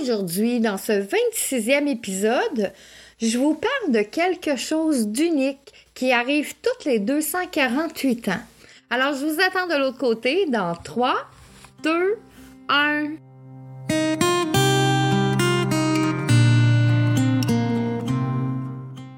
[0.00, 2.72] Aujourd'hui, dans ce 26e épisode,
[3.20, 8.40] je vous parle de quelque chose d'unique qui arrive toutes les 248 ans.
[8.90, 11.14] Alors, je vous attends de l'autre côté dans 3,
[11.82, 12.18] 2,
[12.68, 13.06] 1.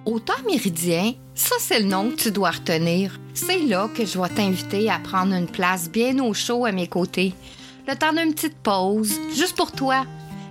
[0.06, 3.18] Au temps méridien, ça c'est le nom que tu dois retenir.
[3.34, 6.88] C'est là que je vais t'inviter à prendre une place bien au chaud à mes
[6.88, 7.34] côtés.
[7.86, 10.06] Le temps d'une petite pause, juste pour toi.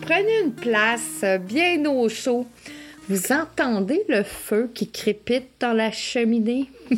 [0.00, 2.46] prenez une place bien au chaud.
[3.08, 6.70] Vous entendez le feu qui crépite dans la cheminée?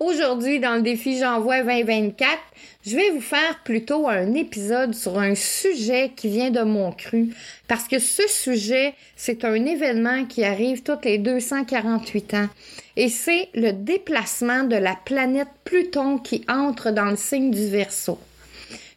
[0.00, 2.28] Aujourd'hui, dans le défi J'envoie 2024,
[2.84, 7.30] je vais vous faire plutôt un épisode sur un sujet qui vient de mon cru.
[7.68, 12.48] Parce que ce sujet, c'est un événement qui arrive toutes les 248 ans.
[12.96, 18.18] Et c'est le déplacement de la planète Pluton qui entre dans le signe du Verseau.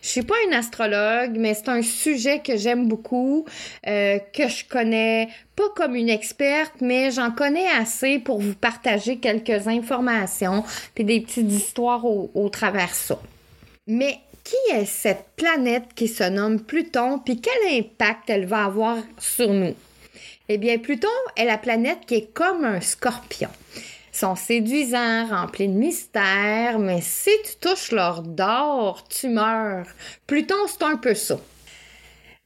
[0.03, 3.45] Je suis pas une astrologue, mais c'est un sujet que j'aime beaucoup,
[3.87, 9.15] euh, que je connais pas comme une experte, mais j'en connais assez pour vous partager
[9.15, 10.65] quelques informations
[10.97, 13.17] et des petites histoires au, au travers ça.
[13.87, 18.97] Mais qui est cette planète qui se nomme Pluton, puis quel impact elle va avoir
[19.17, 19.75] sur nous?
[20.49, 23.49] Eh bien, Pluton est la planète qui est comme un scorpion
[24.13, 29.87] sont séduisants, remplis de mystères, mais si tu touches leur d'or, tu meurs.
[30.27, 31.37] Pluton, c'est un peu ça.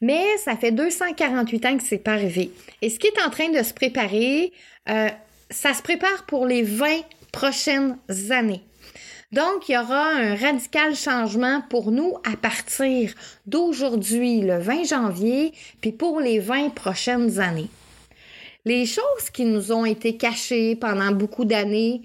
[0.02, 2.52] Mais ça fait 248 ans que c'est pas arrivé.
[2.82, 4.54] Et ce qui est en train de se préparer,
[4.90, 5.10] euh,
[5.50, 6.88] ça se prépare pour les 20
[7.32, 7.98] prochaines
[8.30, 8.62] années.
[9.34, 13.14] Donc, il y aura un radical changement pour nous à partir
[13.46, 15.52] d'aujourd'hui, le 20 janvier,
[15.82, 17.70] puis pour les 20 prochaines années.
[18.68, 22.02] Les choses qui nous ont été cachées pendant beaucoup d'années,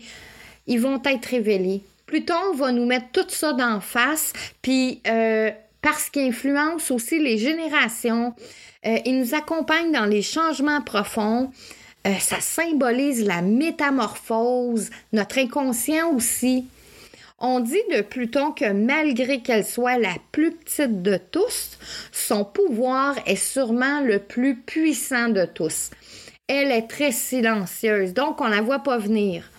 [0.69, 1.83] ils vont être révélées.
[2.07, 5.51] Pluton va nous mettre tout ça d'en face, puis euh,
[5.81, 8.33] parce qu'il influence aussi les générations,
[8.87, 11.51] euh, il nous accompagne dans les changements profonds.
[12.07, 16.67] Euh, ça symbolise la métamorphose, notre inconscient aussi.
[17.41, 21.77] On dit de Pluton que malgré qu'elle soit la plus petite de tous,
[22.13, 25.91] son pouvoir est sûrement le plus puissant de tous
[26.49, 29.51] elle est très silencieuse, donc on ne la voit pas venir.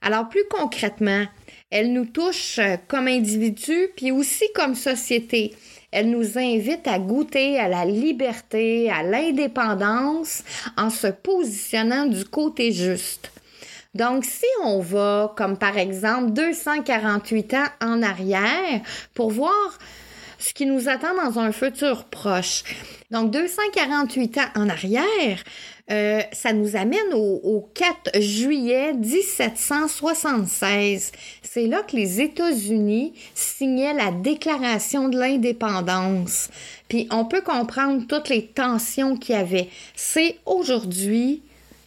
[0.00, 1.26] Alors plus concrètement,
[1.70, 5.54] elle nous touche euh, comme individu, puis aussi comme société.
[5.90, 10.42] Elle nous invite à goûter à la liberté, à l'indépendance,
[10.76, 13.30] en se positionnant du côté juste.
[13.94, 18.80] Donc, si on va, comme par exemple 248 ans en arrière,
[19.14, 19.78] pour voir
[20.38, 22.64] ce qui nous attend dans un futur proche.
[23.10, 25.38] Donc, 248 ans en arrière,
[25.92, 31.12] euh, ça nous amène au, 4 juillet 1776.
[31.42, 36.48] C'est là que les États-Unis signaient la Déclaration de l'indépendance.
[36.88, 39.68] Puis on peut comprendre toutes les tensions qu'il y avait.
[39.94, 41.42] C'est aujourd'hui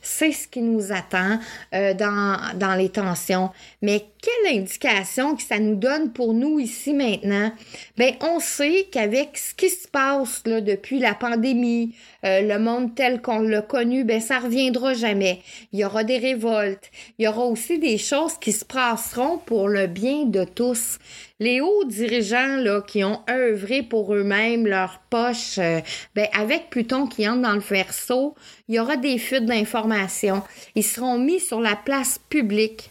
[0.08, 1.40] c'est ce qui nous attend
[1.74, 3.50] euh, dans, dans, les tensions.
[3.82, 7.52] Mais quelle indication que ça nous donne pour nous ici maintenant?
[7.96, 11.94] Ben, on sait qu'avec ce qui se passe là, depuis la pandémie,
[12.24, 15.42] euh, le monde tel qu'on l'a connu, ben, ça reviendra jamais.
[15.74, 16.90] Il y aura des révoltes.
[17.20, 20.98] Il y aura aussi des choses qui se passeront pour le bien de tous.
[21.40, 25.82] Les hauts dirigeants là, qui ont œuvré pour eux-mêmes, leur poche, euh,
[26.16, 28.34] ben, avec Pluton qui entre dans le verso,
[28.68, 30.42] il y aura des fuites d'informations.
[30.74, 32.90] Ils seront mis sur la place publique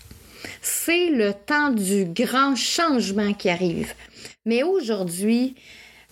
[0.63, 3.95] c'est le temps du grand changement qui arrive.
[4.45, 5.55] Mais aujourd'hui,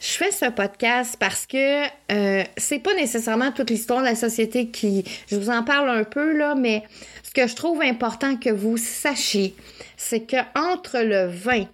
[0.01, 4.67] je fais ce podcast parce que euh, c'est pas nécessairement toute l'histoire de la société
[4.67, 5.05] qui.
[5.31, 6.83] Je vous en parle un peu là, mais
[7.23, 9.55] ce que je trouve important que vous sachiez,
[9.97, 11.67] c'est que entre le 20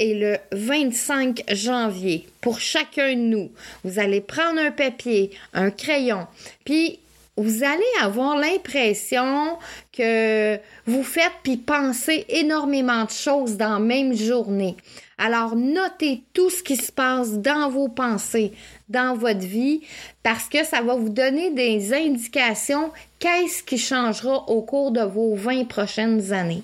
[0.00, 3.50] et le 25 janvier, pour chacun de nous,
[3.84, 6.26] vous allez prendre un papier, un crayon,
[6.64, 6.98] puis
[7.42, 9.58] vous allez avoir l'impression
[9.92, 14.76] que vous faites puis pensez énormément de choses dans la même journée.
[15.18, 18.52] Alors, notez tout ce qui se passe dans vos pensées,
[18.88, 19.82] dans votre vie,
[20.22, 25.34] parce que ça va vous donner des indications qu'est-ce qui changera au cours de vos
[25.34, 26.62] 20 prochaines années.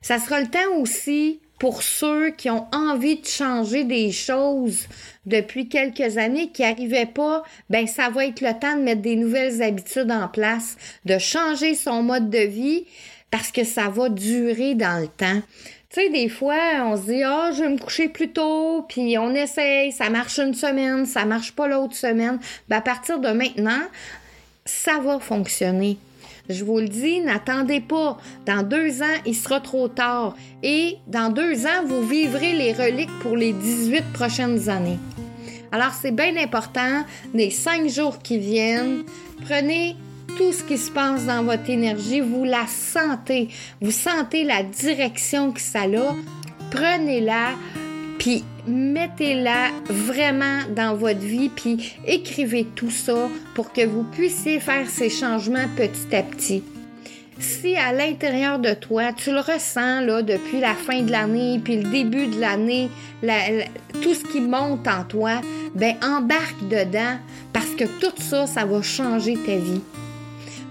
[0.00, 4.88] Ça sera le temps aussi pour ceux qui ont envie de changer des choses
[5.26, 9.14] depuis quelques années qui n'arrivaient pas, ben ça va être le temps de mettre des
[9.14, 12.86] nouvelles habitudes en place, de changer son mode de vie
[13.30, 15.42] parce que ça va durer dans le temps.
[15.90, 19.18] Tu sais, des fois, on se dit, ah, je vais me coucher plus tôt, puis
[19.18, 22.38] on essaye, ça marche une semaine, ça marche pas l'autre semaine.
[22.68, 23.82] Ben, à partir de maintenant,
[24.64, 25.98] ça va fonctionner.
[26.48, 28.18] Je vous le dis, n'attendez pas.
[28.46, 30.34] Dans deux ans, il sera trop tard.
[30.62, 34.98] Et dans deux ans, vous vivrez les reliques pour les 18 prochaines années.
[35.72, 39.04] Alors, c'est bien important, les cinq jours qui viennent,
[39.44, 39.96] prenez
[40.36, 43.48] tout ce qui se passe dans votre énergie, vous la sentez,
[43.80, 46.16] vous sentez la direction que ça a,
[46.70, 47.50] prenez-la,
[48.18, 54.88] puis mettez-la vraiment dans votre vie, puis écrivez tout ça pour que vous puissiez faire
[54.88, 56.62] ces changements petit à petit.
[57.38, 61.82] Si à l'intérieur de toi, tu le ressens là, depuis la fin de l'année, puis
[61.82, 62.90] le début de l'année,
[64.02, 65.40] tout ce qui monte en toi,
[65.74, 67.16] ben embarque dedans
[67.52, 69.80] parce que tout ça, ça va changer ta vie.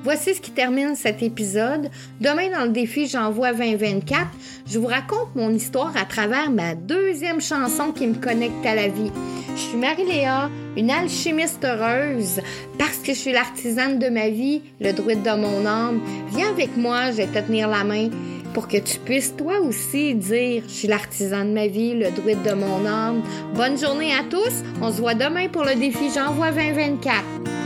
[0.04, 1.90] Voici ce qui termine cet épisode.
[2.22, 4.28] Demain, dans le défi J'envoie 2024,
[4.66, 8.88] je vous raconte mon histoire à travers ma deuxième chanson qui me connecte à la
[8.88, 9.12] vie.
[9.56, 12.40] Je suis Marie-Léa, une alchimiste heureuse,
[12.78, 16.00] parce que je suis l'artisane de ma vie, le druide de mon âme.
[16.32, 18.10] Viens avec moi, je vais te tenir la main
[18.54, 22.42] pour que tu puisses toi aussi dire je suis l'artisan de ma vie, le druide
[22.44, 23.22] de mon âme.
[23.54, 24.64] Bonne journée à tous.
[24.82, 27.59] On se voit demain pour le défi J'envoie 2024.